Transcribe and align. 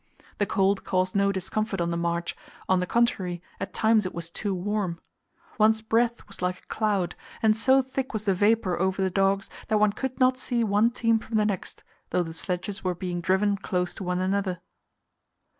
The 0.39 0.47
cold 0.47 0.83
caused 0.83 1.15
no 1.15 1.31
discomfort 1.31 1.79
on 1.79 1.91
the 1.91 1.95
march; 1.95 2.35
on 2.67 2.79
the 2.79 2.87
contrary, 2.87 3.39
at 3.59 3.71
times 3.71 4.03
it 4.03 4.15
was 4.15 4.31
too 4.31 4.51
warm. 4.55 4.99
One's 5.59 5.83
breath 5.83 6.27
was 6.27 6.41
like 6.41 6.63
a 6.63 6.65
cloud, 6.65 7.13
and 7.43 7.55
so 7.55 7.83
thick 7.83 8.11
was 8.11 8.25
the 8.25 8.33
vapour 8.33 8.79
over 8.81 8.99
the 9.03 9.11
dogs 9.11 9.47
that 9.67 9.79
one 9.79 9.93
could 9.93 10.19
not 10.19 10.39
see 10.39 10.63
one 10.63 10.89
team 10.89 11.19
from 11.19 11.37
the 11.37 11.45
next, 11.45 11.83
though 12.09 12.23
the 12.23 12.33
sledges 12.33 12.83
were 12.83 12.95
being 12.95 13.21
driven 13.21 13.57
close 13.57 13.93
to 13.93 14.03
one 14.03 14.17
another. 14.17 14.61